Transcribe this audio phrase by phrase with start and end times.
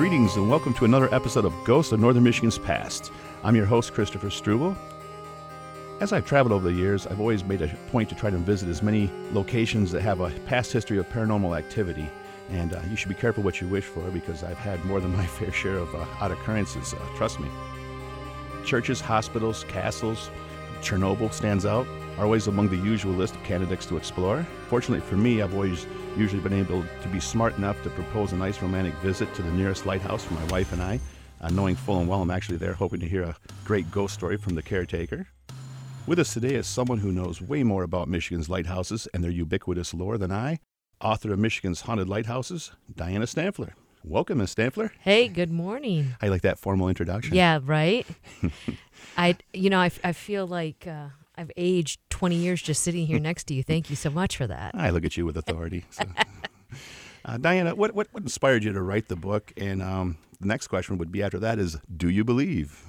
[0.00, 3.12] Greetings and welcome to another episode of Ghosts of Northern Michigan's Past.
[3.44, 4.74] I'm your host, Christopher Struble.
[6.00, 8.70] As I've traveled over the years, I've always made a point to try to visit
[8.70, 12.08] as many locations that have a past history of paranormal activity.
[12.48, 15.14] And uh, you should be careful what you wish for because I've had more than
[15.14, 17.50] my fair share of uh, odd occurrences, uh, trust me.
[18.64, 20.30] Churches, hospitals, castles,
[20.80, 21.86] Chernobyl stands out,
[22.16, 24.46] are always among the usual list of candidates to explore.
[24.68, 25.84] Fortunately for me, I've always
[26.16, 29.50] usually been able to be smart enough to propose a nice romantic visit to the
[29.52, 31.00] nearest lighthouse for my wife and I,
[31.40, 34.36] uh, knowing full and well I'm actually there hoping to hear a great ghost story
[34.36, 35.28] from the caretaker.
[36.06, 39.94] With us today is someone who knows way more about Michigan's lighthouses and their ubiquitous
[39.94, 40.58] lore than I,
[41.00, 43.72] author of Michigan's Haunted Lighthouses, Dianna Stampfler.
[44.02, 44.90] Welcome, Miss Stampfler.
[45.00, 46.14] Hey, good morning.
[46.22, 47.34] I like that formal introduction.
[47.34, 48.06] Yeah, right.
[49.16, 53.18] I, you know, I, I feel like uh, I've aged 20 years just sitting here
[53.18, 53.62] next to you.
[53.62, 54.72] Thank you so much for that.
[54.74, 55.86] I look at you with authority.
[55.88, 56.04] So.
[57.24, 59.54] uh, Dianna, what, what, what inspired you to write the book?
[59.56, 62.84] And um, the next question would be after that is, do you believe?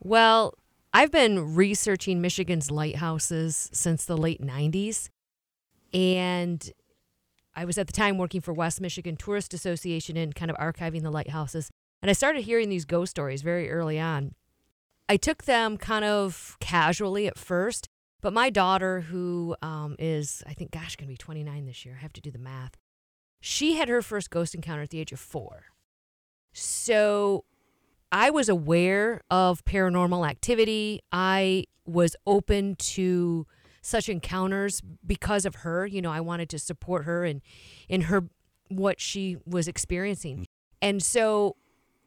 [0.00, 0.52] Well,
[0.92, 5.08] I've been researching Michigan's lighthouses since the late 90s.
[5.94, 6.70] And
[7.56, 11.00] I was at the time working for West Michigan Tourist Association and kind of archiving
[11.00, 11.70] the lighthouses.
[12.02, 14.34] And I started hearing these ghost stories very early on.
[15.08, 17.88] I took them kind of casually at first,
[18.24, 21.96] but my daughter, who um, is, I think, gosh, going to be 29 this year,
[21.98, 22.78] I have to do the math.
[23.42, 25.64] She had her first ghost encounter at the age of four.
[26.54, 27.44] So
[28.10, 31.00] I was aware of paranormal activity.
[31.12, 33.46] I was open to
[33.82, 35.84] such encounters because of her.
[35.84, 37.42] You know, I wanted to support her and
[37.90, 38.24] in her
[38.68, 40.46] what she was experiencing.
[40.80, 41.56] And so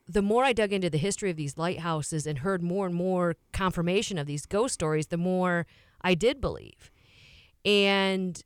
[0.10, 3.36] the more I dug into the history of these lighthouses and heard more and more
[3.54, 5.68] confirmation of these ghost stories, the more
[6.02, 6.92] I did believe.
[7.66, 8.42] And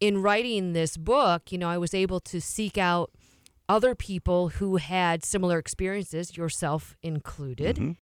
[0.00, 3.10] in writing this book, you know, I was able to seek out
[3.68, 7.96] other people who had similar experiences, yourself included, Mhm.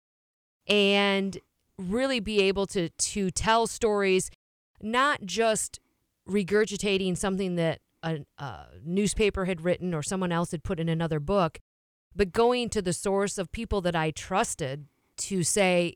[0.68, 1.38] and
[1.78, 4.32] really be able to to tell stories,
[4.82, 5.80] not just
[6.28, 11.20] regurgitating something that a, a newspaper had written or someone else had put in another
[11.20, 11.60] book,
[12.16, 14.88] but going to the source of people that I trusted
[15.18, 15.96] to say,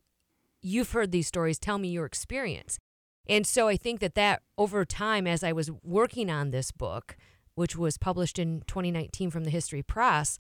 [0.62, 1.60] "You've heard these stories.
[1.60, 2.80] Tell me your experience."
[3.28, 7.16] And so I think that that over time, as I was working on this book,
[7.56, 10.40] which was published in 2019 from the History Press,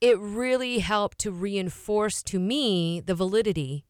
[0.00, 3.84] it really helped to reinforce to me the validity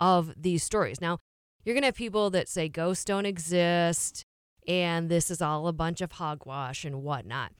[0.00, 1.00] of these stories.
[1.00, 1.18] Now,
[1.64, 4.24] you're going to have people that say ghosts don't exist
[4.66, 7.52] and this is all a bunch of hogwash and whatnot.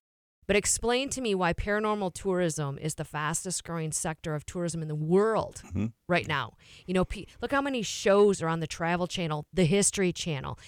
[0.46, 4.88] But explain to me why paranormal tourism is the fastest growing sector of tourism in
[4.88, 5.92] the world Mhm.
[6.08, 6.56] right now.
[6.86, 7.06] You know,
[7.40, 10.58] look how many shows are on the Travel Channel, the History Channel,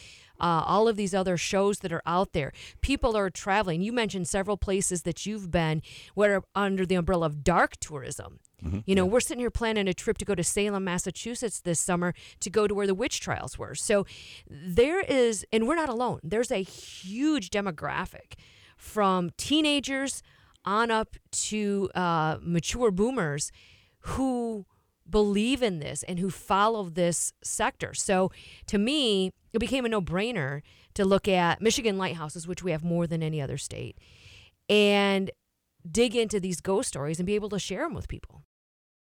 [0.40, 2.52] uh, all of these other shows that are out there.
[2.80, 3.82] People are traveling.
[3.82, 5.82] You mentioned several places that you've been
[6.14, 8.40] where under the umbrella of dark tourism.
[8.86, 12.14] You know, we're sitting here planning a trip to go to Salem, Massachusetts this summer
[12.40, 13.74] to go to where the witch trials were.
[13.74, 14.06] So
[14.48, 18.36] there is, and we're not alone, there's a huge demographic
[18.84, 20.22] from teenagers
[20.64, 23.50] on up to uh, mature boomers
[24.00, 24.66] who
[25.08, 27.94] believe in this and who follow this sector.
[27.94, 28.30] So
[28.66, 30.60] to me, it became a no brainer
[30.94, 33.98] to look at Michigan lighthouses, which we have more than any other state,
[34.68, 35.30] and
[35.90, 38.42] dig into these ghost stories and be able to share them with people.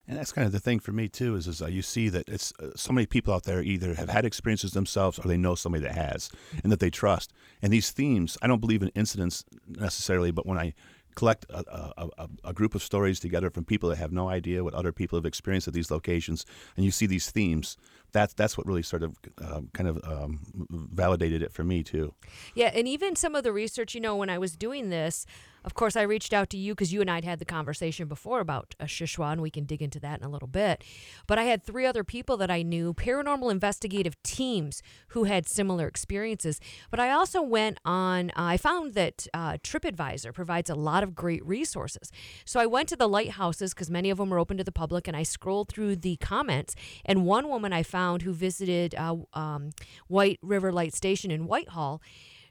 [0.08, 1.36] And that's kind of the thing for me too.
[1.36, 4.10] Is, is uh, you see that it's uh, so many people out there either have
[4.10, 6.30] had experiences themselves or they know somebody that has
[6.64, 7.34] and that they trust.
[7.62, 10.74] And these themes, I don't believe in incidents necessarily, but when I
[11.16, 11.64] collect a,
[11.98, 14.92] a, a, a group of stories together from people that have no idea what other
[14.92, 16.46] people have experienced at these locations,
[16.76, 17.78] and you see these themes,
[18.16, 20.40] that's that's what really sort of uh, kind of um,
[20.72, 22.14] validated it for me too.
[22.56, 25.26] Yeah, and even some of the research, you know, when I was doing this,
[25.66, 28.08] of course, I reached out to you because you and I had had the conversation
[28.08, 30.84] before about a Seul Choix, and we can dig into that in a little bit.
[31.26, 35.88] But I had three other people that I knew, paranormal investigative teams who had similar
[35.88, 36.62] experiences.
[36.92, 41.16] But I also went on, uh, I found that uh, TripAdvisor provides a lot of
[41.16, 42.12] great resources.
[42.46, 45.08] So I went to the lighthouses because many of them are open to the public,
[45.08, 46.76] and I scrolled through the comments.
[47.06, 49.72] And one woman I found who visited uh, um,
[50.08, 52.02] White River Light Station in Whitehall.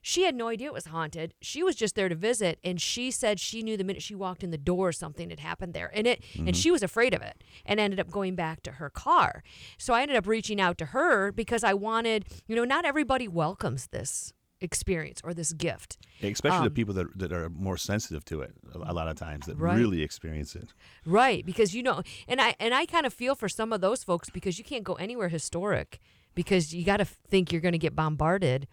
[0.06, 1.32] She had no idea it was haunted.
[1.40, 4.44] She was just there to visit, and she said she knew the minute she walked
[4.44, 7.42] in the door something had happened there, and it and she was afraid of it,
[7.64, 9.42] and ended up going back to her car.
[9.78, 13.28] So I ended up reaching out to her because I wanted, you know, not everybody
[13.28, 15.98] welcomes this experience or this gift.
[16.22, 19.16] Especially the Um, people that, that are more sensitive to it a, a lot of
[19.16, 19.76] times that Right.
[19.76, 20.72] really experience it.
[21.04, 24.04] Right, because you know, and I and I kind of feel for some of those
[24.04, 25.98] folks because you can't go anywhere historic
[26.34, 28.66] because you got to think you're going to get bombarded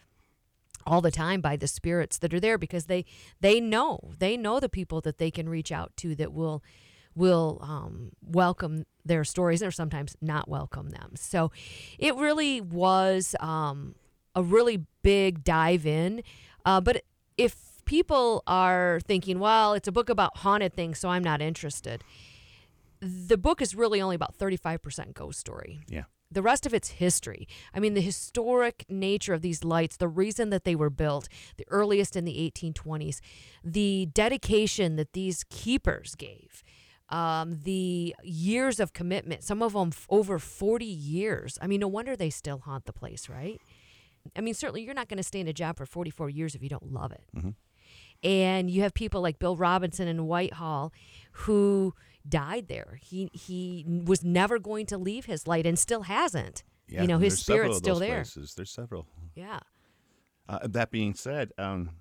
[0.88, 3.06] all the time by the spirits that are there because they
[3.40, 6.64] they know they know the people that they can reach out to that will
[7.16, 11.12] will um, welcome their stories or sometimes not welcome them.
[11.16, 11.52] So
[12.00, 13.96] it really was um,
[14.36, 16.24] a really big dive in.
[16.66, 17.04] Uh, but
[17.38, 17.56] if
[17.86, 22.04] people are thinking, well, it's a book about haunted things, so I'm not interested,
[23.02, 25.82] the book is really only about 35% ghost story.
[25.88, 26.04] Yeah.
[26.34, 27.48] The rest of it's history.
[27.74, 31.66] I mean, the historic nature of these lights, the reason that they were built, the
[31.68, 33.20] earliest in the 1820s,
[33.64, 36.64] the dedication that these keepers gave,
[37.10, 41.58] um, the years of commitment, some of them f- over 40 years.
[41.62, 43.60] I mean, no wonder they still haunt the place, right?
[44.36, 46.62] I mean, certainly you're not going to stay in a job for 44 years if
[46.64, 47.24] you don't love it.
[47.36, 47.56] Mhm.
[48.24, 50.94] And you have people like Bill Robinson in Whitehall
[51.32, 51.94] who
[52.28, 53.00] died there.
[53.02, 56.64] He he was never going to leave his light and still hasn't.
[56.88, 58.18] Yeah, you know, his spirit's still there.
[58.18, 58.54] Places.
[58.54, 59.08] There's several.
[59.34, 59.62] Yeah.
[60.48, 61.92] Uh, that being said, um,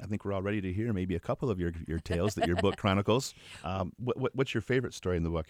[0.00, 2.46] I think we're all ready to hear maybe a couple of your, your tales that
[2.46, 3.34] your book chronicles.
[3.64, 5.46] Um, what, what, what's your favorite story in the book?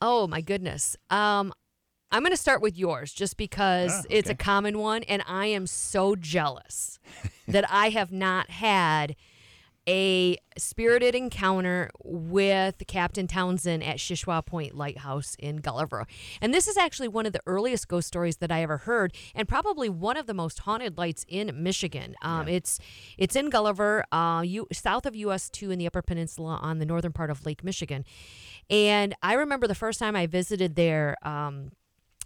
[0.00, 0.96] Oh my goodness.
[1.10, 1.52] Um,
[2.14, 5.46] I'm going to start with yours just because Ah, it's a common one, and I
[5.46, 7.00] am so jealous
[7.48, 9.16] that I have not had
[9.88, 16.06] a spirited encounter with Captain Townsend at Seul Choix Point Lighthouse in Gulliver.
[16.40, 19.48] And this is actually one of the earliest ghost stories that I ever heard, and
[19.48, 22.14] probably one of the most haunted lights in Michigan.
[22.22, 22.78] Um, It's
[23.18, 26.86] it's in Gulliver, uh, you, south of US 2 in the Upper Peninsula on the
[26.86, 28.04] northern part of Lake Michigan.
[28.70, 31.16] And I remember the first time I visited there.
[31.26, 31.72] Um,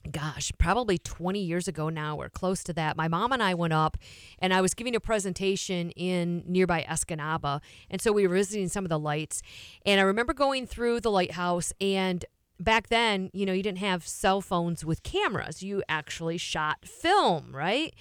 [0.08, 2.96] gosh, probably 20 years ago now or close to that.
[2.96, 3.96] My mom and I went up
[4.38, 7.60] and I was giving a presentation in nearby Escanaba.
[7.90, 9.42] And so we were visiting some of the lights.
[9.86, 12.24] And I remember going through the lighthouse and
[12.60, 15.62] back then, you know, you didn't have cell phones with cameras.
[15.62, 17.94] You actually shot film, right?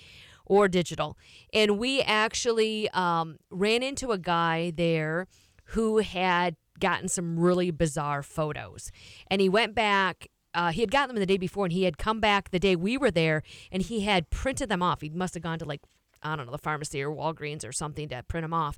[0.46, 1.18] Or digital.
[1.54, 5.28] And we actually um, ran into a guy there
[5.72, 8.92] who had gotten some really bizarre photos.
[9.30, 10.28] And he went back
[10.58, 12.76] uh, he had gotten them the day before and he had come back the day
[12.76, 15.02] we were there and he had printed them off.
[15.02, 15.82] He must have gone to like,
[16.24, 18.76] I don't know, the pharmacy or Walgreens or something to print them off.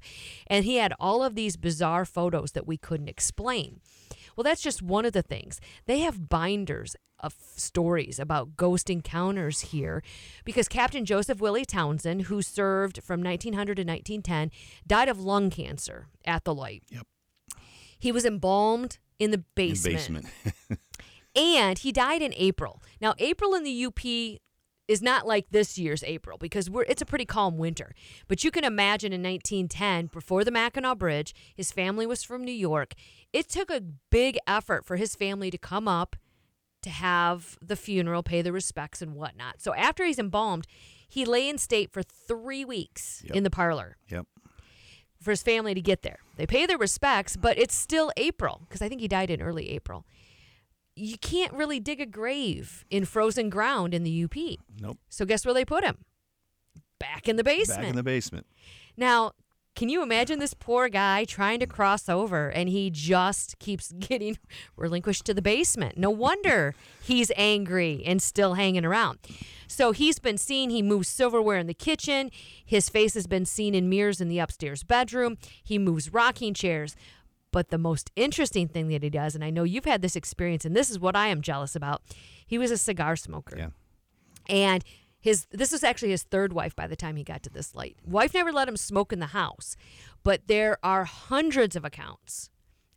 [0.48, 3.80] And he had all of these bizarre photos that we couldn't explain.
[4.36, 5.62] Well, that's just one of the things.
[5.86, 10.04] They have binders of stories about ghost encounters here
[10.44, 14.52] because Captain Joseph Willie Townsend, who served from 1900 to 1910,
[14.86, 16.84] died of lung cancer at the light.
[16.90, 17.08] Yep.
[17.98, 19.44] He was embalmed in the In
[19.74, 20.26] basement.
[21.36, 22.82] And he died in April.
[23.02, 24.00] Now, April in the UP
[24.88, 27.94] is not like this year's April because we're it's a pretty calm winter.
[28.28, 32.52] But you can imagine in 1910, before the Mackinac Bridge, his family was from New
[32.52, 32.94] York.
[33.32, 36.16] It took a big effort for his family to come up
[36.82, 39.62] to have the funeral, pay the respects and whatnot.
[39.62, 40.66] So after he's embalmed,
[41.08, 43.36] he lay in state for three weeks Yep.
[43.36, 44.26] in the parlor yep.
[45.22, 46.20] for his family to get there.
[46.38, 49.70] They pay their respects, but it's still April because I think he died in early
[49.72, 50.06] April.
[51.00, 54.36] You can't really dig a grave in frozen ground in the UP.
[54.82, 54.98] Nope.
[55.10, 56.00] So guess where they put him?
[57.00, 57.82] Back in the basement.
[57.82, 58.46] Back in the basement.
[58.98, 59.32] now,
[59.76, 64.38] can you imagine this poor guy trying to cross over and he just keeps getting
[64.76, 65.98] relinquished to the basement?
[65.98, 69.20] No wonder he's angry and still hanging around.
[69.68, 72.30] So he's been seen, he moves silverware in the kitchen.
[72.66, 75.38] His face has been seen in mirrors in the upstairs bedroom.
[75.64, 76.96] He moves rocking chairs.
[77.52, 80.66] But the most interesting thing that he does, and I know you've had this experience,
[80.66, 82.02] and this is what I am jealous about,
[82.46, 83.70] he was a cigar smoker Yeah.
[84.48, 84.84] and
[85.22, 87.98] his this was actually his third wife by the time he got to this light.
[88.06, 89.76] Wife never let him smoke in the house,
[90.24, 92.50] but there are hundreds of accounts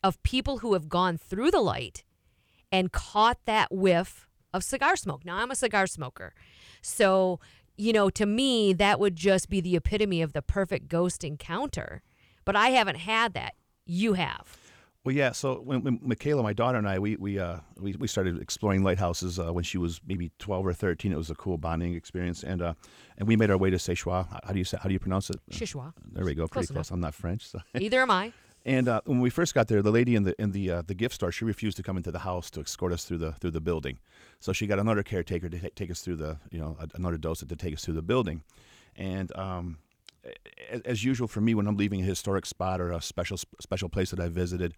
[0.05, 2.05] of people who have gone through the light
[2.71, 5.25] and caught that whiff of cigar smoke.
[5.25, 6.33] Now I'm a cigar smoker.
[6.81, 7.41] So,
[7.77, 12.03] you know, to me that would just be the epitome of the perfect ghost encounter.
[12.45, 13.55] But I haven't had that.
[13.87, 14.57] You have.
[15.05, 15.33] Well, yeah.
[15.33, 18.85] So when, when Michaela, my daughter, and I, we we uh, we, we started exploring
[18.85, 21.13] lighthouses uh, when she was maybe twelve or thirteen.
[21.13, 22.75] It was a cool bonding experience, and uh,
[23.19, 24.27] and we made our way to Seychelles.
[24.45, 24.79] How do you say?
[24.81, 25.41] How do you pronounce it?
[25.51, 25.93] Seul Choix.
[26.13, 26.47] There we go.
[26.47, 26.91] Close Pretty close.
[26.91, 26.91] enough.
[26.93, 27.49] I'm not French.
[27.49, 27.59] So.
[27.75, 28.33] Either am I.
[28.65, 30.95] And uh, when we first got there, the lady in the in the uh, the
[30.95, 33.51] gift store, she refused to come into the house to escort us through the through
[33.51, 33.99] the building.
[34.39, 37.49] So she got another caretaker to ta- take us through the you know another docent
[37.51, 38.45] to take us through the building.
[38.95, 39.79] And um,
[40.25, 43.89] a- as usual for me, when I'm leaving a historic spot or a special special
[43.89, 44.75] place that I visited,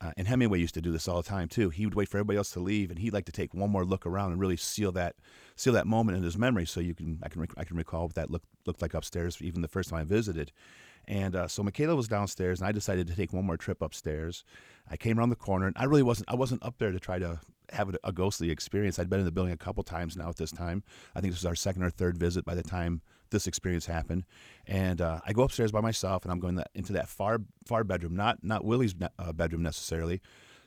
[0.00, 1.70] uh, and Hemingway used to do this all the time too.
[1.70, 3.84] He would wait for everybody else to leave, and he'd like to take one more
[3.84, 5.16] look around and really seal that
[5.56, 6.66] seal that moment in his memory.
[6.66, 9.62] So you can I can I can recall what that looked looked like upstairs, even
[9.62, 10.52] the first time I visited.
[11.06, 14.44] And uh, so Michaela was downstairs, and I decided to take one more trip upstairs.
[14.90, 17.18] I came around the corner, and I really wasn't I wasn't up there to try
[17.18, 17.40] to
[17.72, 18.98] have a, ghostly experience.
[18.98, 20.82] I'd been in the building a couple times now at this time.
[21.14, 24.24] I think this was our second or third visit by the time this experience happened.
[24.66, 27.84] And uh, I go upstairs by myself, and I'm going that, into that far far
[27.84, 30.20] bedroom, not not Willie's uh, bedroom necessarily.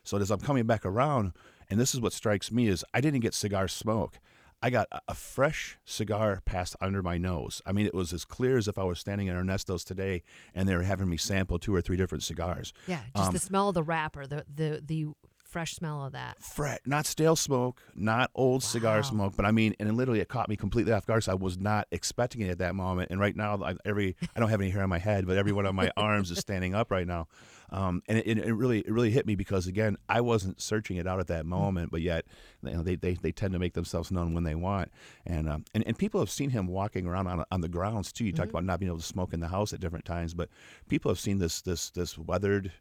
[0.03, 1.33] So as I'm coming back around,
[1.69, 4.19] and this is what strikes me is I didn't get cigar smoke.
[4.63, 7.63] I got a fresh cigar passed under my nose.
[7.65, 10.21] I mean, it was as clear as if I was standing in Ernesto's today
[10.53, 12.71] and they were having me sample two or three different cigars.
[12.85, 15.07] Yeah, just um, the smell of the wrapper, the the the
[15.51, 16.41] fresh smell of that.
[16.41, 18.67] Fresh, not stale smoke, not old wow.
[18.67, 21.23] cigar smoke, but I mean, and literally it caught me completely off guard.
[21.25, 23.11] So I was not expecting it at that moment.
[23.11, 25.51] And right now, I, every I don't have any hair on my head, but every
[25.51, 27.27] one of my arms is standing up right now.
[27.73, 31.07] Um, and it, it, really it really hit me because again, I wasn't searching it
[31.07, 32.25] out at that moment, but yet
[32.63, 34.89] you know, they, they, they tend to make themselves known when they want.
[35.25, 38.25] And um, and, and people have seen him walking around on, on the grounds too.
[38.25, 38.41] You mm-hmm.
[38.41, 40.49] talked about not being able to smoke in the house at different times, but
[40.89, 42.71] people have seen this this this weathered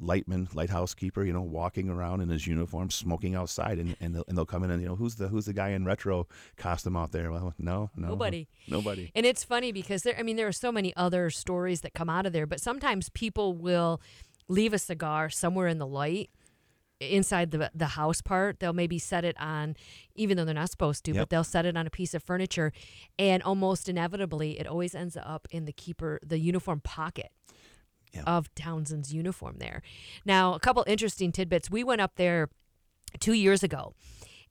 [0.00, 4.24] lightman, lighthouse keeper, you know, walking around in his uniform, smoking outside, and and they'll,
[4.28, 6.96] and they'll come in and you know who's the who's the guy in retro costume
[6.96, 7.30] out there?
[7.30, 9.10] Well, no, no, nobody, nobody.
[9.14, 12.08] And it's funny because there, I mean, there are so many other stories that come
[12.10, 14.00] out of there, but sometimes people will
[14.48, 16.30] leave a cigar somewhere in the light
[17.00, 19.76] inside the the house part they'll maybe set it on
[20.14, 21.22] even though they're not supposed to yep.
[21.22, 22.72] but they'll set it on a piece of furniture
[23.18, 27.32] and almost inevitably it always ends up in the keeper the uniform pocket
[28.14, 28.22] yeah.
[28.26, 29.82] of Townsend's uniform there.
[30.24, 31.70] Now, a couple interesting tidbits.
[31.70, 32.48] We went up there
[33.20, 33.94] two years ago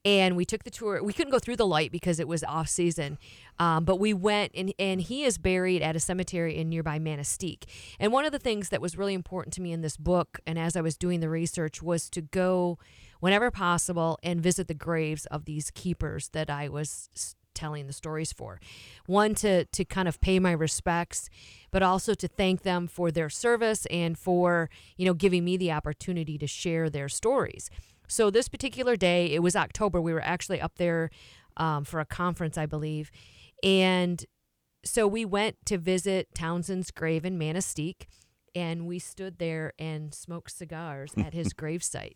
[0.05, 1.01] and we took the tour.
[1.01, 3.17] We couldn't go through the light because it was off season,
[3.57, 7.63] um, but we went and and he is buried at a cemetery in nearby Manistique.
[7.99, 10.59] And one of the things that was really important to me in this book, and
[10.59, 12.77] as I was doing the research, was to go
[13.19, 18.31] whenever possible and visit the graves of these keepers that I was telling the stories
[18.31, 18.59] for.
[19.05, 21.29] One to to kind of pay my respects,
[21.71, 25.71] but also to thank them for their service and for, you know, giving me the
[25.71, 27.69] opportunity to share their stories.
[28.07, 30.01] So this particular day, it was October.
[30.01, 31.09] We were actually up there
[31.57, 33.11] um, for a conference, I believe,
[33.63, 34.25] and
[34.85, 38.07] so we went to visit Townsend's grave in Manistique
[38.55, 42.15] and we stood there and smoked cigars at his gravesite.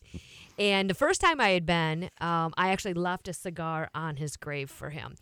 [0.58, 4.38] And the first time I had been, um, I actually left a cigar on his
[4.38, 5.15] grave for him.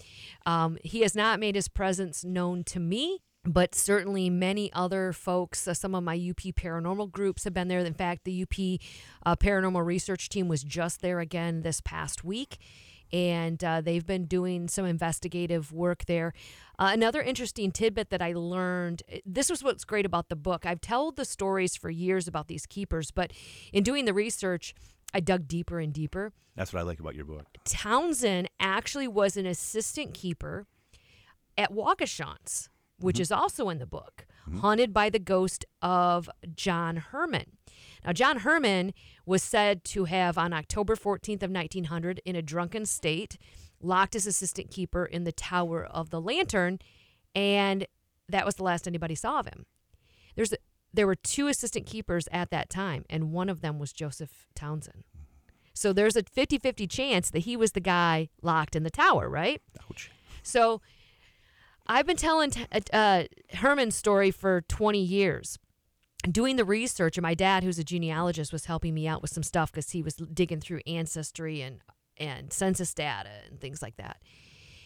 [0.46, 3.20] Um, he has not made his presence known to me.
[3.48, 7.80] But certainly, many other folks, uh, some of my UP paranormal groups have been there.
[7.80, 8.80] In fact, the UP
[9.24, 12.58] uh, paranormal research team was just there again this past week
[13.16, 16.34] and uh, they've been doing some investigative work there.
[16.78, 20.66] Uh, another interesting tidbit that I learned eh, this was what's great about the book.
[20.66, 23.32] I've told the stories for years about these keepers, but
[23.72, 24.76] in doing the research,
[25.14, 26.34] I dug deeper and deeper.
[26.58, 27.46] That's what I like about your book.
[27.64, 30.66] Townsend actually was an assistant keeper
[31.58, 32.68] at Waugoshance,
[33.00, 33.22] which mm-hmm.
[33.22, 34.60] is also in the book, mm-hmm.
[34.60, 37.54] haunted by the ghost of John Herman.
[38.06, 38.94] Now, John Herman
[39.26, 43.38] was said to have, on October 14th of 1900, in a drunken state,
[43.82, 46.80] locked his assistant keeper in the Tower of the Lantern,
[47.34, 47.88] and
[48.30, 49.66] that was the last anybody saw of him.
[50.36, 50.58] There's a,
[50.94, 55.04] there were two assistant keepers at that time, and one of them was Joseph Townsend.
[55.74, 59.28] So there's a 50 50 chance that he was the guy locked in the tower,
[59.28, 59.62] right?
[59.90, 60.10] Ouch.
[60.42, 60.82] So
[61.86, 62.54] I've been telling
[62.94, 63.24] uh,
[63.56, 65.60] Herman's story for 20 years
[66.34, 69.44] doing the research and my dad who's a genealogist was helping me out with some
[69.44, 71.82] stuff because he was digging through ancestry and
[72.18, 74.18] and census data and things like that.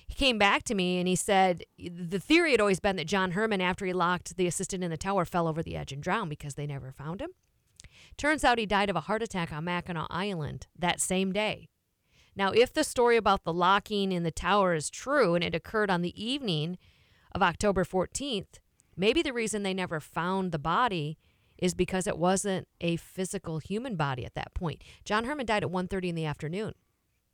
[0.07, 3.31] He came back to me and he said the theory had always been that john
[3.31, 6.31] herman after he locked the assistant in the tower fell over the edge and drowned
[6.31, 7.29] because they never found him.
[8.17, 11.69] Turns out he died of a heart attack on mackinac island that same day.
[12.35, 15.91] Now if the story about the locking in the tower is true and it occurred
[15.91, 16.77] on the evening
[17.31, 18.57] of october 14th
[18.99, 21.17] maybe the reason they never found the body
[21.61, 24.83] is because it wasn't a physical human body at that point.
[25.05, 26.73] John Herman died at 1:30 in the afternoon.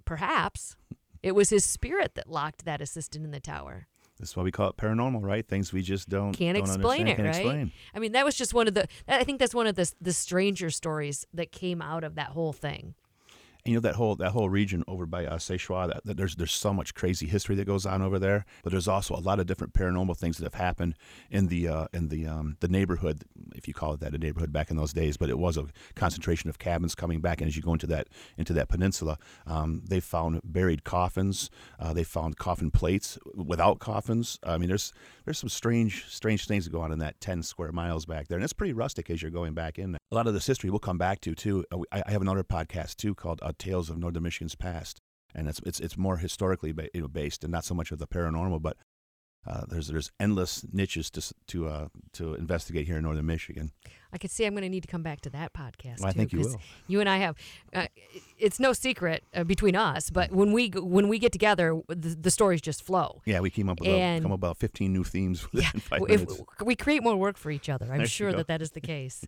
[0.05, 0.75] Perhaps
[1.23, 3.87] it was his spirit that locked that assistant in the tower.
[4.19, 5.45] That's why we call it paranormal, right?
[5.45, 7.27] Things we just don't can't don't explain it, right?
[7.27, 7.71] Explain.
[7.93, 8.87] I mean, that was just one of the.
[9.07, 12.53] I think that's one of the the stranger stories that came out of that whole
[12.53, 12.95] thing
[13.65, 16.71] you know that whole that whole region over by uh, that, that, there's there's so
[16.71, 18.45] much crazy history that goes on over there.
[18.63, 20.95] But there's also a lot of different paranormal things that have happened
[21.31, 23.23] in the uh, in the um, the neighborhood,
[23.55, 25.17] if you call it that, a neighborhood back in those days.
[25.17, 28.07] But it was a concentration of cabins coming back, and as you go into that
[28.37, 29.17] into that peninsula,
[29.47, 31.49] um, they found buried coffins.
[31.79, 34.37] Uh, they found coffin plates without coffins.
[34.43, 34.93] I mean, there's
[35.25, 38.37] there's some strange strange things that go on in that 10 square miles back there,
[38.37, 39.95] and it's pretty rustic as you're going back in.
[39.95, 41.65] A lot of this history we'll come back to too.
[41.71, 45.01] Uh, I, I have another podcast too called uh, Tales of Northern Michigan's Past,
[45.33, 47.99] and it's it's it's more historically ba- you know, based and not so much of
[47.99, 48.61] the paranormal.
[48.61, 48.77] But
[49.47, 53.71] uh, there's there's endless niches to to uh, to investigate here in northern Michigan.
[54.13, 55.99] I could see I'm going to need to come back to that podcast.
[55.99, 56.59] Well, I too, think you will.
[56.87, 57.35] You and I have.
[57.73, 57.87] Uh,
[58.37, 62.31] it's no secret uh, between us, but when we when we get together, the, the
[62.31, 63.21] stories just flow.
[63.25, 66.01] Yeah, we came up with And- come up about 15 new themes within Yeah, five
[66.07, 66.41] if minutes.
[66.63, 69.25] we create more work for each other, I'm you sure that that is the case.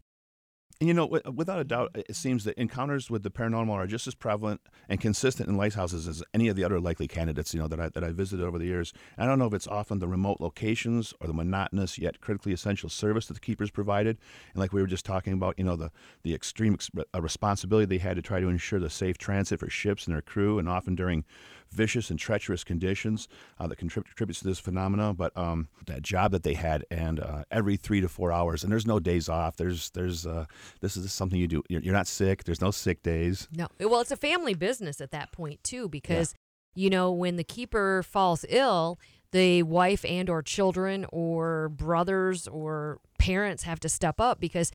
[0.79, 3.87] And you know, wi- without a doubt, it seems that encounters with the paranormal are
[3.87, 7.59] just as prevalent and consistent in lighthouses as any of the other likely candidates, you
[7.59, 8.93] know, that I that I visited over the years.
[9.17, 12.89] I don't know if it's often the remote locations or the monotonous yet critically essential
[12.89, 14.19] service that the keepers provided,
[14.53, 15.91] and like we were just talking about, you know, the
[16.21, 19.69] the extreme ex- uh, responsibility they had to try to ensure the safe transit for
[19.71, 21.25] ships and their crew, and often during
[21.71, 23.27] vicious and treacherous conditions
[23.59, 25.13] uh, that contrib- contributes to this phenomena.
[25.13, 28.71] But um, that job that they had, and uh, every three to four hours, and
[28.71, 29.57] there's no days off.
[29.57, 30.45] There's there's uh,
[30.81, 31.63] this is something you do.
[31.69, 32.43] You're, you're not sick.
[32.43, 33.47] There's no sick days.
[33.51, 36.33] No, well, it's a family business at that point too, because
[36.75, 38.99] you know when the keeper falls ill,
[39.31, 44.71] the wife and or children or brothers or parents have to step up because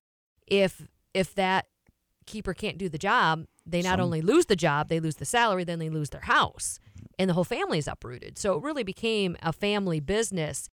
[0.46, 1.66] if if that
[2.26, 5.24] keeper can't do the job, they not Some- only lose the job, they lose the
[5.24, 6.78] salary, then they lose their house,
[7.18, 8.38] and the whole family is uprooted.
[8.38, 10.68] So it really became a family business.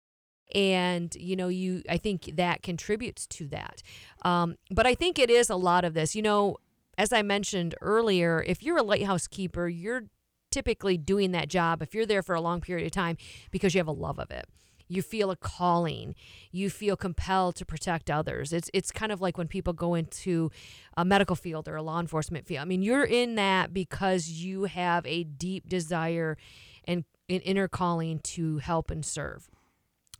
[0.55, 3.83] And you know, you I think that contributes to that.
[4.21, 6.15] Um, but I think it is a lot of this.
[6.15, 6.57] You know,
[6.97, 10.03] as I mentioned earlier, if you're a lighthouse keeper, you're
[10.49, 13.17] typically doing that job if you're there for a long period of time
[13.51, 14.45] because you have a love of it.
[14.87, 16.15] You feel a calling.
[16.51, 18.53] You feel compelled to protect others.
[18.53, 20.51] It's it's kind of like when people go into
[20.95, 22.61] a medical field or a law enforcement field.
[22.61, 26.37] I mean, you're in that because you have a deep desire
[26.85, 29.49] and an inner calling to help and serve.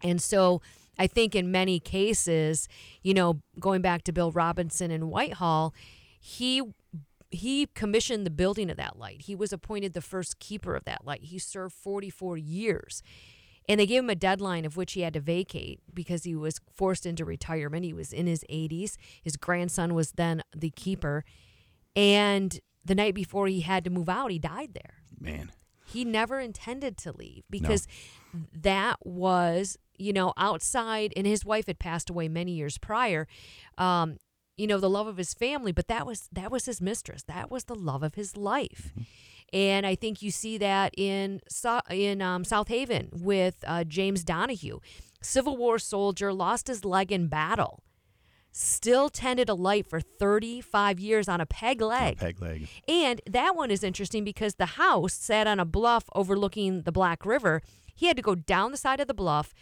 [0.03, 0.61] And so
[0.99, 2.67] I think in many cases,
[3.01, 5.73] you know, going back to Bill Robinson in Whitehall,
[6.19, 6.61] he
[7.29, 9.23] he commissioned the building of that light.
[9.23, 11.23] He was appointed the first keeper of that light.
[11.23, 13.03] He served 44 years.
[13.69, 16.59] And they gave him a deadline of which he had to vacate because he was
[16.73, 17.83] forced into retirement.
[17.83, 18.95] He was in his 80s.
[19.21, 21.25] His grandson was then the keeper.
[21.95, 25.51] And the night before he had to move out, he died there Man,
[25.85, 27.87] he never intended to leave because
[28.53, 33.27] that was you know outside and his wife had passed away many years prior
[33.79, 34.17] um
[34.55, 37.49] you know the love of his family but that was that was his mistress that
[37.49, 38.93] was the love of his life
[39.53, 41.39] and i think you see that in
[41.89, 44.79] in um, south haven with uh, james donahue
[45.21, 47.83] civil war soldier lost his leg in battle
[48.51, 52.67] still tended a light for 35 years on a peg leg peg leg.
[52.87, 57.25] and that one is interesting because the house sat on a bluff overlooking the Black
[57.25, 57.61] River.
[57.93, 59.53] He had to go down the side of the bluff,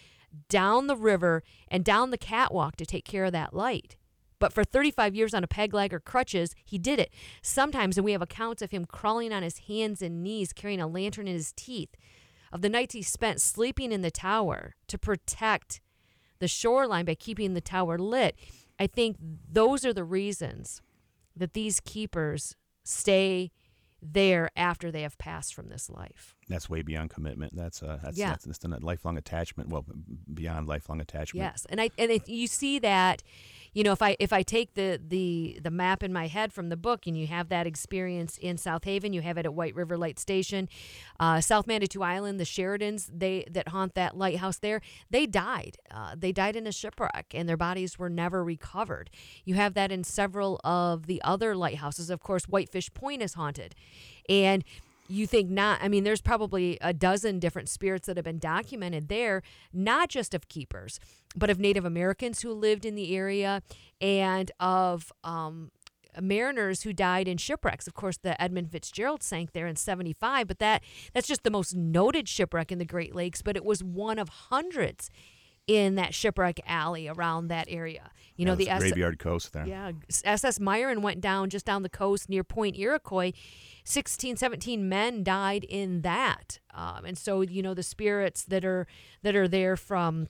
[0.49, 3.97] down the river, and down the catwalk to take care of that light.
[4.45, 7.11] But for 35 years on a peg leg or crutches, he did it.
[7.41, 10.85] Sometimes, and we have accounts of him crawling on his hands and knees, carrying a
[10.85, 11.95] lantern in his teeth,
[12.51, 15.81] of the nights he spent sleeping in the tower to protect
[16.37, 18.35] the shoreline by keeping the tower lit.
[18.79, 20.83] I think those are the reasons
[21.35, 23.51] that these keepers stay
[23.99, 26.35] there after they have passed from this life.
[26.47, 27.55] That's way beyond commitment.
[27.55, 28.29] That's uh, that's Yeah.
[28.29, 29.69] that's, that's a lifelong attachment.
[29.69, 29.85] Well,
[30.31, 31.43] beyond lifelong attachment.
[31.43, 33.23] Yes, and I and if you see that,
[33.75, 36.69] you know, if I if I take the the the map in my head from
[36.69, 39.75] the book, and you have that experience in South Haven, you have it at White
[39.75, 40.69] River Light Station,
[41.19, 45.77] uh, South Manitou Island, the Sheridans, they that haunt that lighthouse there, they died.
[45.91, 49.09] Uh, they died in a shipwreck, and their bodies were never recovered.
[49.43, 52.09] You have that in several of the other lighthouses.
[52.09, 53.75] Of course, Whitefish Point is haunted,
[54.29, 54.63] and
[55.07, 59.07] you think not i mean there's probably a dozen different spirits that have been documented
[59.07, 59.41] there
[59.73, 60.99] not just of keepers
[61.35, 63.61] but of native americans who lived in the area
[64.01, 65.71] and of um,
[66.21, 67.87] mariners who died in shipwrecks.
[67.87, 71.75] Of course the edmund fitzgerald sank there in 75 but that that's just the most
[71.75, 75.09] noted shipwreck in the great lakes but it was one of hundreds
[75.67, 79.65] in that shipwreck alley around that area you know Yeah, the S- graveyard coast there.
[79.67, 79.91] yeah,
[80.23, 83.31] SS Myron went down just down the coast near Point Iroquois.
[83.83, 88.87] 16, 17 men died in that, um, and so you know the spirits that are
[89.21, 90.27] that are there from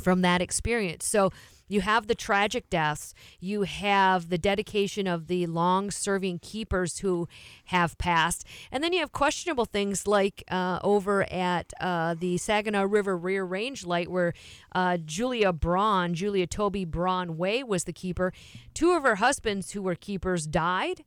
[0.00, 1.06] from that experience.
[1.06, 1.30] So
[1.68, 7.26] you have the tragic deaths, you have the dedication of the long serving keepers who
[7.66, 12.82] have passed, and then you have questionable things like uh, over at uh, the Saginaw
[12.84, 14.34] River Rear Range Light, where
[14.74, 18.32] uh, Julia Brawn, Julia Toby Brawn Way was the keeper.
[18.74, 21.04] Two of her husbands who were keepers died.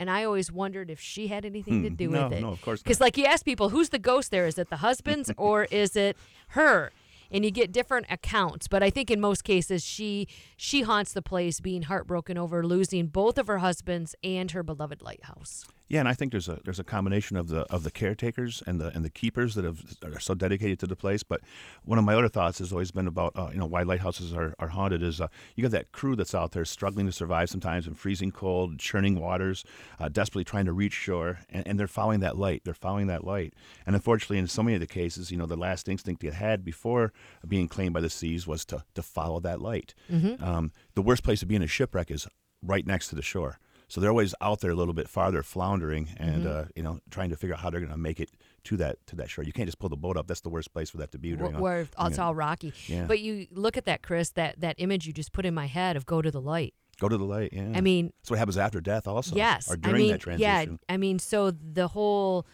[0.00, 2.40] And I always wondered if she had anything to Hmm, do no, with it.
[2.42, 2.84] no, of course not.
[2.84, 4.46] Because, like, you ask people, who's the ghost there?
[4.46, 6.16] Is it the husband's or is it
[6.50, 6.92] her?
[7.30, 11.22] And you get different accounts, but I think in most cases she she haunts the
[11.22, 15.66] place, being heartbroken over losing both of her husbands and her beloved lighthouse.
[15.88, 18.78] Yeah, and I think there's a there's a combination of the of the caretakers and
[18.80, 21.22] the and the keepers that have are so dedicated to the place.
[21.22, 21.40] But
[21.84, 24.54] one of my other thoughts has always been about uh, you know why lighthouses are,
[24.58, 27.86] are haunted is uh, you got that crew that's out there struggling to survive sometimes
[27.86, 29.64] in freezing cold, churning waters,
[29.98, 32.62] uh, desperately trying to reach shore, and, and they're following that light.
[32.64, 33.54] They're following that light,
[33.86, 36.64] and unfortunately, in so many of the cases, you know, the last instinct they had
[36.64, 37.12] before
[37.46, 39.94] being claimed by the seas was to to follow that light.
[40.12, 40.44] Mm-hmm.
[40.44, 42.26] Um, the worst place to be in a shipwreck is
[42.62, 43.58] right next to the shore.
[43.88, 46.58] So they're always out there a little bit farther, floundering, and Mm-hmm.
[46.58, 48.30] uh, you know, trying to figure out how they're going to make it
[48.64, 49.44] to that to that shore.
[49.44, 50.26] You can't just pull the boat up.
[50.26, 51.34] That's the worst place for that to be.
[51.34, 52.72] During where it's all rocky.
[52.86, 53.06] Yeah.
[53.06, 54.30] But you look at that, Chris.
[54.30, 56.74] That that image you just put in my head of go to the light.
[57.00, 57.52] Go to the light.
[57.52, 57.72] Yeah.
[57.74, 59.36] I mean, that's what happens after death, also.
[59.36, 59.70] yes.
[59.70, 60.78] Or during I mean, that transition.
[60.88, 60.94] yeah.
[60.94, 62.46] I mean, so the whole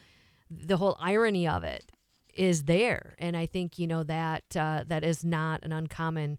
[0.51, 1.91] the whole irony of it
[2.35, 6.39] is there, and I think you know that uh, that is not an uncommon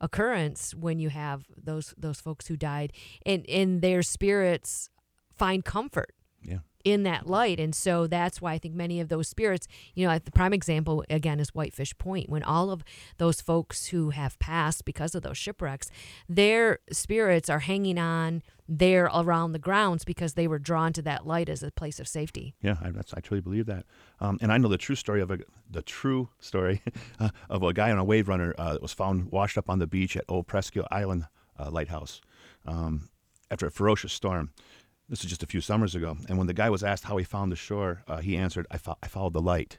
[0.00, 2.92] occurrence when you have those those folks who died.
[3.24, 4.90] And and their spirits
[5.36, 6.15] find comfort
[6.48, 6.58] Yeah.
[6.84, 7.58] in that light.
[7.58, 11.04] And so that's why I think many of those spirits, you know, the prime example
[11.10, 12.28] again is Whitefish Point.
[12.28, 12.84] When all of
[13.18, 15.90] those folks who have passed because of those shipwrecks,
[16.28, 21.26] their spirits are hanging on there around the grounds because they were drawn to that
[21.26, 22.54] light as a place of safety.
[22.60, 23.84] Yeah, I, that's, I truly believe that.
[24.20, 25.38] Um, and I know the true story of a,
[25.70, 26.82] the true story
[27.20, 29.78] uh, of a guy on a wave runner uh, that was found washed up on
[29.78, 31.28] the beach at Old Presque Isle
[31.58, 32.20] uh, Lighthouse
[32.66, 33.08] um,
[33.50, 34.50] after a ferocious storm.
[35.08, 36.16] This is just a few summers ago.
[36.28, 38.78] And when the guy was asked how he found the shore, uh, he answered, I,
[38.78, 39.78] fo- I followed the light.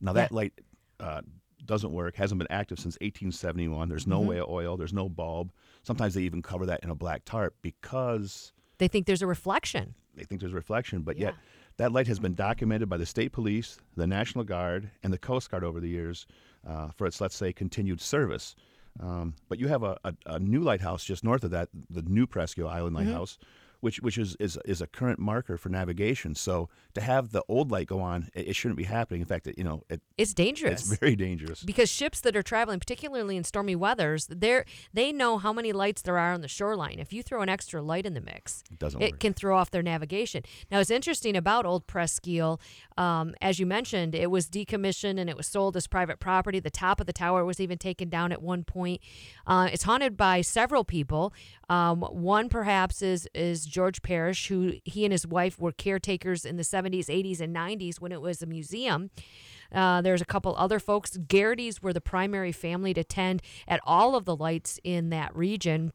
[0.00, 0.36] Now, that Yeah.
[0.36, 0.52] light
[1.00, 1.20] uh,
[1.64, 3.88] doesn't work, hasn't been active since 1871.
[3.88, 5.52] There's no way of oil, there's no bulb.
[5.82, 9.94] Sometimes they even cover that in a black tarp because They think there's a reflection.
[10.14, 11.26] they think there's reflection, but Yeah.
[11.26, 11.34] yet
[11.76, 15.50] that light has been documented by the state police, the National Guard, and the Coast
[15.50, 16.26] Guard over the years
[16.66, 18.56] uh, for its, let's say, continued service.
[18.98, 22.26] Um, but you have a, a, a new lighthouse just north of that, the new
[22.26, 22.96] Presque Isle Mm-hmm.
[22.96, 23.38] Lighthouse,
[23.80, 26.34] which which is, is is a current marker for navigation.
[26.34, 29.20] So to have the old light go on, it, it shouldn't be happening.
[29.20, 30.90] In fact, it, you know, it, It's dangerous.
[30.90, 31.62] it's very dangerous.
[31.62, 36.02] because ships that are traveling particularly in stormy weathers they're they know how many lights
[36.02, 38.78] there are on the shoreline if you throw an extra light in the mix It
[38.78, 39.20] doesn't it work.
[39.20, 42.60] can throw off their navigation now it's interesting about old Presque Isle
[42.96, 46.70] um, as you mentioned it was decommissioned and it was sold as private property the
[46.70, 49.00] top of the tower was even taken down at one point
[49.46, 51.32] uh, it's haunted by several people
[51.68, 56.56] um, one perhaps is is george parrish who he and his wife were caretakers in
[56.56, 59.10] the 70s 80s and 90s when it was a museum
[59.72, 61.16] uh, there's a couple other folks.
[61.16, 65.92] Garrity's were the primary family to tend at all of the lights in that region.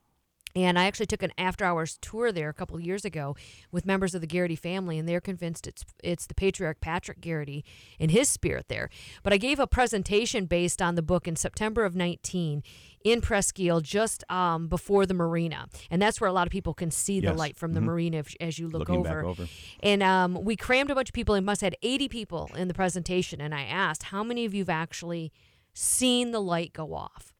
[0.55, 3.35] And I actually took an after hours tour there a couple years ago
[3.71, 7.65] with members of the Garrity family, and they're convinced it's it's the patriarch Patrick Garrity
[7.99, 8.89] and his spirit there.
[9.23, 12.61] But I gave a presentation based on the book in September of 19
[13.03, 16.73] in Presque Isle, just um, before the marina, and that's where a lot of people
[16.73, 19.23] can see the light from the marina if, as you look over.
[19.23, 19.47] over.
[19.81, 21.35] And um, we crammed a bunch of people.
[21.35, 23.41] and must have had 80 people in the presentation.
[23.41, 25.31] And I asked, how many of you have actually
[25.73, 27.33] seen the light go off?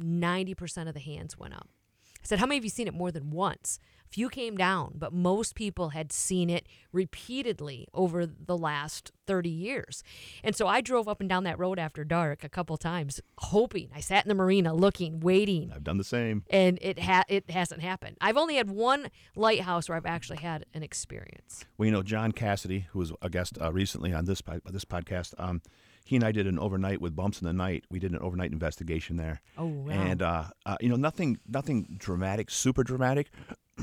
[0.00, 1.68] 90% of the hands went up.
[2.22, 3.78] I said, how many of you seen it more than once?
[4.12, 10.02] Few came down, but most people had seen it repeatedly over the last 30 years.
[10.44, 13.88] And so I drove up and down that road after dark a couple times, hoping.
[13.94, 16.44] I sat in the marina looking, waiting, I've done the same.
[16.50, 18.18] and it ha- it hasn't happened.
[18.20, 21.64] I've only had one lighthouse where I've actually had an experience.
[21.78, 24.84] Well, you know, John Cassidy, who was a guest uh, recently on this po- this
[24.84, 25.62] podcast, um,
[26.04, 27.84] he and I did an overnight with Bumps in the Night.
[27.90, 29.40] We did an overnight investigation there.
[29.56, 29.92] Oh, wow.
[29.92, 33.30] And uh, uh, you know, nothing nothing dramatic, super dramatic,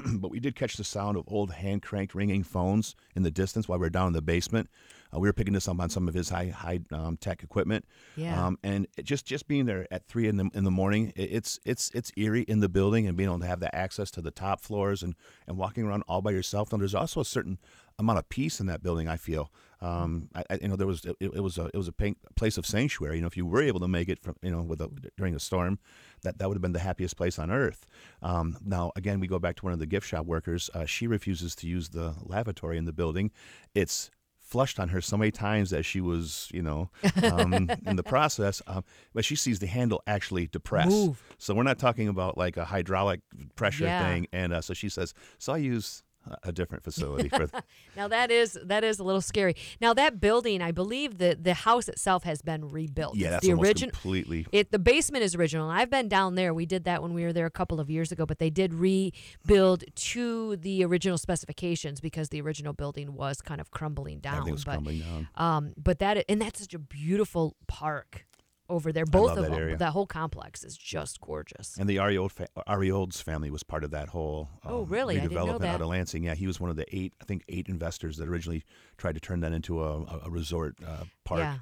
[0.19, 3.67] but we did catch the sound of old hand cranked ringing phones in the distance
[3.67, 4.69] while we were down in the basement.
[5.13, 7.85] Uh, we were picking this up on some of his high high um, tech equipment.
[8.15, 8.45] Yeah.
[8.45, 11.31] Um, and it just just being there at three in the in the morning, it,
[11.31, 14.21] it's it's it's eerie in the building and being able to have that access to
[14.21, 15.15] the top floors and
[15.47, 16.71] and walking around all by yourself.
[16.71, 17.57] And there's also a certain
[17.99, 19.07] amount of peace in that building.
[19.07, 19.51] I feel.
[19.81, 21.93] Um, I, you know, there was it, it was a it was a
[22.35, 23.15] place of sanctuary.
[23.17, 25.35] You know, if you were able to make it from you know with a, during
[25.35, 25.79] a storm,
[26.23, 27.85] that that would have been the happiest place on earth.
[28.21, 30.69] Um, now, again, we go back to one of the gift shop workers.
[30.73, 33.31] Uh, she refuses to use the lavatory in the building.
[33.75, 36.89] It's flushed on her so many times as she was, you know,
[37.23, 38.63] um, in the process.
[38.65, 38.83] Um,
[39.13, 40.88] but she sees the handle actually depress.
[40.88, 41.21] Move.
[41.38, 43.21] So we're not talking about like a hydraulic
[43.55, 43.99] pressure Yeah.
[43.99, 44.27] thing.
[44.33, 46.03] And uh, so she says, "So I use
[46.43, 47.47] a- different facility for."
[47.95, 49.55] Now that is that is a little scary.
[49.81, 53.15] Now that building, I believe that the house itself has been rebuilt.
[53.15, 53.91] yeah, that's the original.
[53.91, 54.45] completely.
[54.51, 55.69] It the basement is original.
[55.69, 56.53] I've been down there.
[56.53, 58.73] We did that when we were there a couple of years ago, but they did
[58.73, 64.35] rebuild to the original specifications because the original building was kind of crumbling down.
[64.35, 65.27] Everything was but crumbling down.
[65.35, 68.25] um, but that and that's such a beautiful park.
[68.69, 69.05] Over there.
[69.05, 69.60] Both of that them.
[69.60, 69.77] area.
[69.77, 71.75] That whole complex is just gorgeous.
[71.77, 75.17] And the Ariold fa- Ariolds family was part of that whole Oh, um, really?
[75.17, 76.23] I didn't know redevelopment out of Lansing.
[76.23, 78.63] Yeah, he was one of the eight, I think, eight investors that originally
[78.97, 81.39] tried to turn that into a, a, resort uh, park.
[81.39, 81.58] Yeah.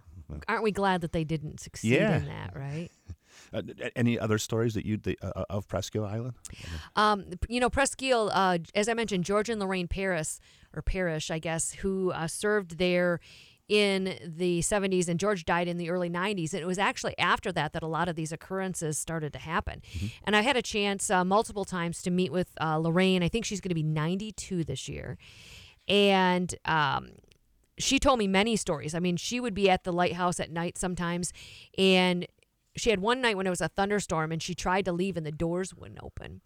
[0.50, 2.18] Aren't we glad that they didn't succeed Yeah.
[2.18, 2.90] in that, right?
[3.54, 3.62] Uh,
[3.96, 6.34] any other stories that you the, uh, of Presque Isle?
[6.96, 10.40] Um, you know, Presque Isle, uh, as I mentioned, George and Lorraine Paris,
[10.76, 13.20] or Parrish, I guess, who uh, served there
[13.70, 16.54] in the 70s, and George died in the early 90s.
[16.54, 19.82] And it was actually after that that a lot of these occurrences started to happen.
[20.24, 23.24] And I had a chance uh, multiple times to meet with uh, Lorraine.
[23.24, 25.18] I think she's going to be 92 this year.
[25.88, 27.10] And um,
[27.78, 28.96] she told me many stories.
[28.96, 31.32] I mean, she would be at the lighthouse at night sometimes,
[31.78, 32.26] and
[32.76, 35.26] she had one night when it was a thunderstorm, and she tried to leave, and
[35.26, 36.42] the doors wouldn't open.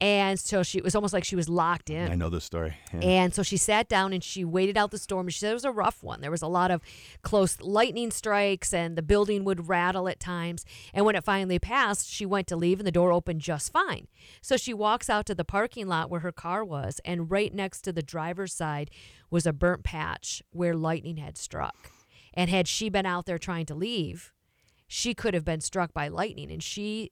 [0.00, 2.10] And so she it was almost like she was locked in.
[2.10, 2.76] I know this story.
[2.92, 3.00] Yeah.
[3.00, 5.28] And so she sat down and she waited out the storm.
[5.28, 6.20] She said it was a rough one.
[6.20, 6.82] There was a lot of
[7.22, 10.64] close lightning strikes and the building would rattle at times.
[10.94, 14.06] And when it finally passed, she went to leave and the door opened just fine.
[14.40, 17.80] So she walks out to the parking lot where her car was, and right next
[17.82, 18.90] to the driver's side
[19.30, 21.90] was a burnt patch where lightning had struck.
[22.34, 24.32] And had she been out there trying to leave,
[24.86, 26.52] she could have been struck by lightning.
[26.52, 27.10] And she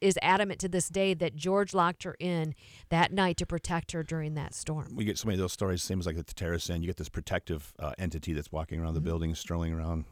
[0.00, 2.54] is adamant to this day that George locked her in
[2.90, 4.94] that night to protect her during that storm.
[4.94, 5.82] we get so many of those stories.
[5.82, 8.80] Same as like at the Terrace Inn, you get this protective uh, entity that's walking
[8.80, 9.08] around the Mm-hmm.
[9.08, 10.04] building, strolling around.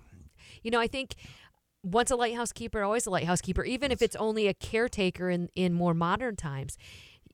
[0.62, 1.14] You know, I think
[1.85, 5.49] once a lighthouse keeper, always a lighthouse keeper, even if it's only a caretaker in,
[5.55, 6.79] in more modern times,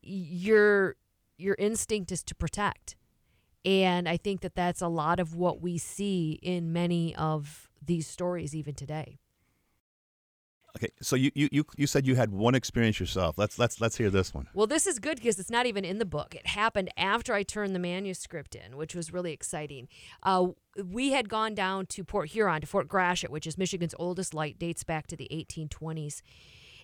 [0.03, 0.97] your
[1.37, 2.97] your instinct is to protect.
[3.65, 8.07] And I think that that's a lot of what we see in many of these
[8.07, 9.19] stories even today.
[10.77, 13.39] Okay, so you, you, you, said you had one experience yourself.
[13.39, 14.49] Let's let's let's hear this one.
[14.53, 16.35] Well, this is good because it's not even in the book.
[16.35, 19.89] It happened after I turned the manuscript in, which was really exciting.
[20.23, 20.49] Uh,
[20.85, 24.59] we had gone down to Port Huron, to Fort Gratiot, which is Michigan's oldest light,
[24.59, 26.21] dates back to the 1820s.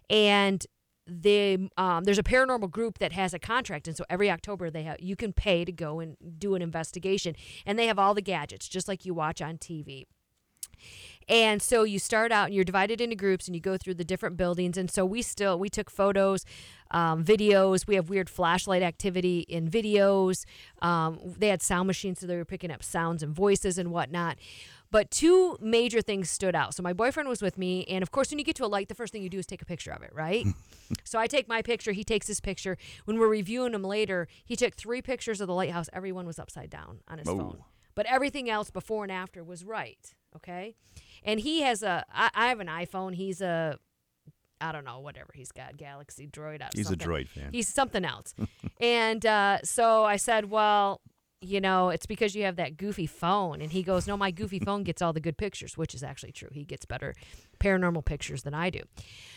[0.09, 0.67] And
[1.07, 4.85] the um, there's a paranormal group that has a contract, and so every October they
[4.85, 8.23] have you can pay to go and do an investigation, and they have all the
[8.23, 10.07] gadgets, just like you watch on TV.
[11.29, 14.05] And so you start out and you're divided into groups and you go through the
[14.05, 14.77] different buildings.
[14.77, 16.45] And so we still, we took photos,
[16.91, 17.87] um, videos.
[17.87, 20.45] We have weird flashlight activity in videos.
[20.83, 24.37] Um, they had sound machines, so they were picking up sounds and voices and whatnot.
[24.91, 26.75] But two major things stood out.
[26.75, 27.85] So my boyfriend was with me.
[27.87, 29.47] And of course, when you get to a light, the first thing you do is
[29.47, 30.47] take a picture of it, right?
[31.05, 31.91] so I take my picture.
[31.93, 32.77] He takes his picture.
[33.05, 35.89] When we're reviewing them later, he took three pictures of the lighthouse.
[35.93, 37.37] Everyone was upside down on his Oh.
[37.39, 37.59] phone
[37.97, 40.15] but everything else before and after was right.
[40.37, 40.75] Okay,
[41.23, 42.05] and he has a.
[42.13, 43.15] I, I have an iPhone.
[43.15, 43.79] He's a.
[44.61, 46.63] I don't know, whatever he's got, Galaxy Droid.
[46.75, 47.51] He's a droid fan.
[47.53, 48.35] He's something else.
[48.81, 51.03] and uh, so I said, well,
[51.45, 53.61] you know, it's because you have that goofy phone.
[53.61, 56.33] And he goes, no, my goofy phone gets all the good pictures, which is actually
[56.33, 56.49] true.
[56.53, 57.15] He gets better
[57.61, 58.81] paranormal pictures than I do.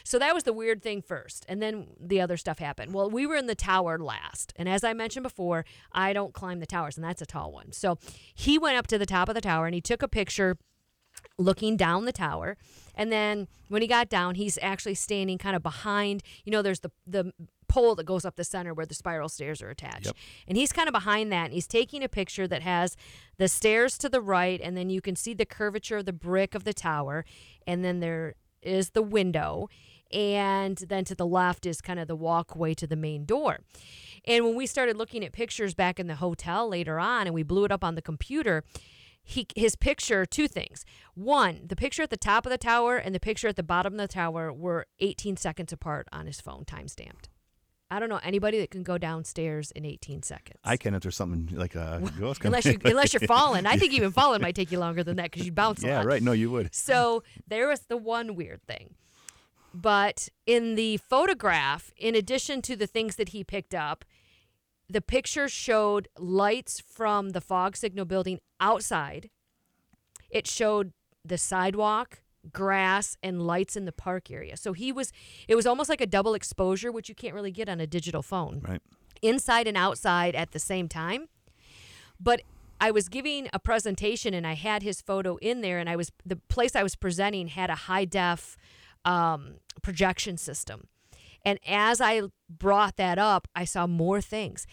[0.04, 1.46] So that was the weird thing first.
[1.50, 2.94] And then the other stuff happened.
[2.94, 4.54] Well, we were in the tower last.
[4.56, 7.72] And as I mentioned before, I don't climb the towers, and that's a tall one.
[7.72, 7.98] So
[8.34, 10.58] he went up to the top of the tower and he took a picture
[11.38, 12.58] looking down the tower.
[12.96, 16.80] And then when he got down, he's actually standing kind of behind, you know, there's
[16.80, 17.32] the the
[17.68, 20.06] pole that goes up the center where the spiral stairs are attached.
[20.06, 20.16] Yep.
[20.48, 22.96] And he's kind of behind that and he's taking a picture that has
[23.38, 26.56] the stairs to the right and then you can see the curvature of the brick
[26.56, 27.26] of the tower
[27.68, 29.68] and then there is the window
[30.12, 33.60] and then to the left is kind of the walkway to the main door.
[34.26, 37.44] And when we started looking at pictures back in the hotel later on and we
[37.44, 38.64] blew it up on the computer,
[39.28, 40.86] he his picture two things.
[41.14, 43.94] One, the picture at the top of the tower and the picture at the bottom
[43.94, 47.28] of the tower were 18 seconds apart on his phone, time stamped.
[47.92, 50.60] I don't know anybody that can go downstairs in 18 seconds.
[50.64, 53.66] I can if there's something like a ghost unless you unless you're falling.
[53.66, 56.24] I think even falling might take you longer than that because you bounce yeah, right.
[56.24, 56.74] No, you would.
[56.74, 58.96] So there was the one weird thing.
[59.74, 64.06] But in the photograph, in addition to the things that he picked up,
[64.90, 69.30] the picture showed lights from the fog signal building outside.
[70.30, 70.92] It showed
[71.26, 72.20] the sidewalk,
[72.54, 74.56] grass, and lights in the park area.
[74.56, 75.12] So he was,
[75.48, 78.22] it was almost like a double exposure, which you can't really get on a digital
[78.22, 78.82] phone Right.
[79.22, 81.28] inside and outside at the same time.
[82.20, 82.42] But
[82.80, 86.12] I was giving a presentation and I had his photo in there, and I was
[86.26, 88.56] the place I was presenting had a high def
[89.04, 90.88] um, projection system.
[91.48, 94.68] And as I brought that up, I saw more things.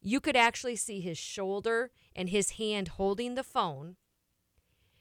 [0.00, 3.96] You could actually see his shoulder and his hand holding the phone.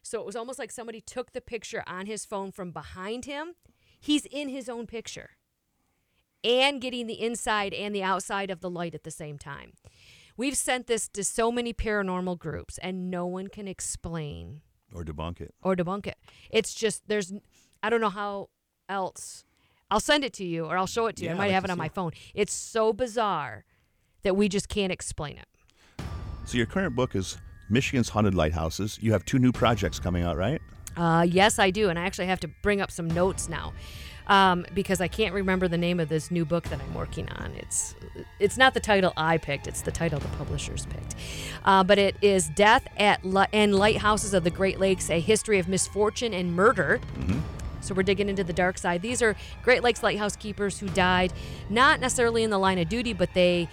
[0.01, 3.53] So it was almost like somebody took the picture on his phone from behind him.
[3.97, 5.29] He's in his own picture
[6.43, 9.71] and getting the inside and the outside of the light at the same time.
[10.35, 15.39] We've sent this to so many paranormal groups and no one can explain Or debunk
[15.39, 15.53] it.
[15.63, 16.17] or debunk it.
[16.49, 17.31] It's just there's
[17.81, 18.49] I don't know how
[18.89, 19.45] else.
[19.91, 21.29] I'll send it to you or I'll show it to you.
[21.29, 21.93] Yeah, I I'd might like have it on my it.
[21.93, 22.11] phone.
[22.33, 23.65] It's so bizarre
[24.23, 26.03] that we just can't explain it.
[26.45, 27.37] So your current book is
[27.69, 28.97] Michigan's Haunted Lighthouses.
[29.01, 30.61] You have two new projects coming out, right?
[30.97, 33.73] Uh, yes, I do, and I actually have to bring up some notes now
[34.27, 37.51] um, because I can't remember the name of this new book that I'm working on.
[37.57, 37.95] It's
[38.39, 41.15] it's not the title I picked; it's the title the publishers picked.
[41.63, 45.59] Uh, but it is "Death at Li- and Lighthouses of the Great Lakes: A History
[45.59, 46.99] of Misfortune and Murder."
[47.81, 49.01] So we're digging into the dark side.
[49.01, 51.33] These are Great Lakes lighthouse keepers who died
[51.69, 53.67] not necessarily in the line of duty, but they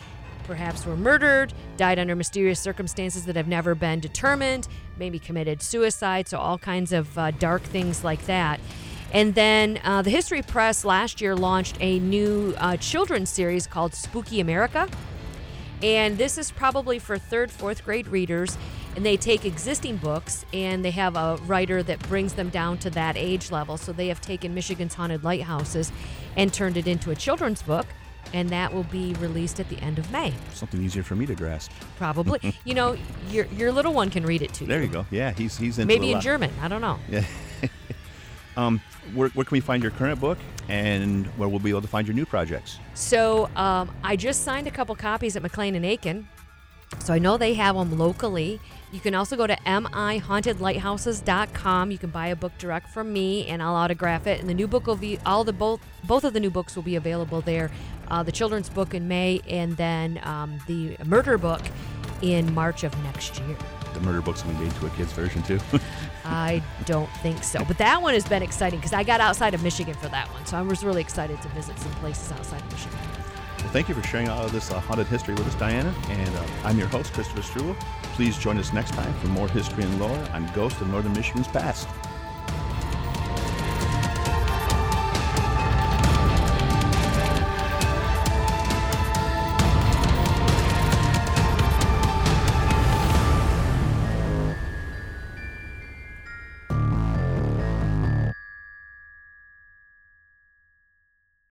[0.45, 6.29] perhaps were murdered, died under mysterious circumstances that have never been determined, maybe committed suicide,
[6.29, 8.61] so all kinds of uh, dark things like that.
[9.13, 13.95] And then uh, the History Press last year launched a new uh, children's series called
[13.95, 14.89] Spooky America.
[15.83, 18.57] And this is probably for third, fourth grade readers.
[18.97, 22.91] And they take existing books and they have a writer that brings them down to
[22.91, 23.77] that age level.
[23.77, 25.93] So they have taken Michigan's Haunted Lighthouses
[26.35, 27.87] and turned it into a children's book.
[28.33, 31.35] And that will be released at the end of May, Something easier for me to
[31.37, 31.71] grasp.
[31.97, 32.41] probably.
[32.65, 32.97] you know,
[33.31, 34.67] your your little one can read it too.
[34.67, 35.07] There you go.
[35.13, 36.25] Yeah, he's he's into Maybe in lot.
[36.25, 36.51] German.
[36.61, 36.99] I don't know.
[37.09, 37.25] Yeah.
[38.57, 38.81] um,
[39.15, 42.09] where, where can we find your current book, and where we'll be able to find
[42.09, 42.81] your new projects?
[42.95, 46.25] So um, I just signed a couple copies at McLean and Eakin.
[47.07, 48.59] So I know they have them locally.
[48.91, 51.93] You can also go to mihauntedlighthouses.com.
[51.93, 54.41] You can buy a book direct from me, and I'll autograph it.
[54.41, 56.83] And the new book will be all the both both of the new books will
[56.83, 57.71] be available there.
[58.09, 61.63] Uh, the children's book in May, and then um, the murder book
[62.23, 63.57] in March of next year.
[63.95, 65.61] The murder book's going to be made to a kid's version too.
[66.25, 69.63] I don't think so, but that one has been exciting because I got outside of
[69.63, 70.45] Michigan for that one.
[70.45, 72.99] So I was really excited to visit some places outside of Michigan.
[73.67, 75.93] Well, thank you for sharing all of this uh, haunted history with us, Dianna.
[76.09, 77.75] And uh, I'm your host, Christopher Struble.
[78.15, 81.49] Please join us next time for more history and lore on Ghost of Northern Michigan's
[81.49, 81.89] Past.